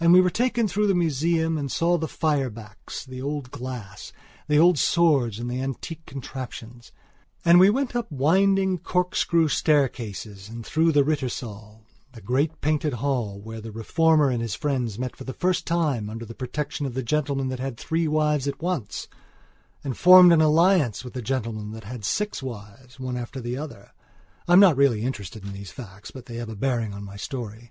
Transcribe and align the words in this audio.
And 0.00 0.14
we 0.14 0.22
were 0.22 0.30
taken 0.30 0.66
through 0.66 0.86
the 0.86 0.94
museum 0.94 1.58
and 1.58 1.70
saw 1.70 1.98
the 1.98 2.08
fire 2.08 2.48
backs, 2.48 3.04
the 3.04 3.20
old 3.20 3.50
glass, 3.50 4.14
the 4.46 4.58
old 4.58 4.78
swords 4.78 5.38
and 5.38 5.50
the 5.50 5.60
antique 5.60 6.06
contraptions. 6.06 6.90
And 7.44 7.60
we 7.60 7.68
went 7.68 7.94
up 7.94 8.10
winding 8.10 8.78
corkscrew 8.78 9.48
staircases 9.48 10.48
and 10.48 10.64
through 10.64 10.92
the 10.92 11.04
Rittersaal, 11.04 11.82
the 12.12 12.22
great 12.22 12.62
painted 12.62 12.94
hall 12.94 13.38
where 13.42 13.60
the 13.60 13.70
Reformer 13.70 14.30
and 14.30 14.40
his 14.40 14.54
friends 14.54 14.98
met 14.98 15.14
for 15.14 15.24
the 15.24 15.34
first 15.34 15.66
time 15.66 16.08
under 16.08 16.24
the 16.24 16.32
protection 16.34 16.86
of 16.86 16.94
the 16.94 17.02
gentleman 17.02 17.48
that 17.48 17.60
had 17.60 17.76
three 17.76 18.08
wives 18.08 18.48
at 18.48 18.62
once 18.62 19.06
and 19.84 19.98
formed 19.98 20.32
an 20.32 20.40
alliance 20.40 21.04
with 21.04 21.12
the 21.12 21.20
gentleman 21.20 21.72
that 21.72 21.84
had 21.84 22.06
six 22.06 22.42
wives, 22.42 22.98
one 22.98 23.18
after 23.18 23.38
the 23.38 23.58
other 23.58 23.90
(I'm 24.46 24.60
not 24.60 24.78
really 24.78 25.02
interested 25.02 25.44
in 25.44 25.52
these 25.52 25.72
facts 25.72 26.10
but 26.10 26.24
they 26.24 26.36
have 26.36 26.48
a 26.48 26.56
bearing 26.56 26.94
on 26.94 27.04
my 27.04 27.16
story). 27.16 27.70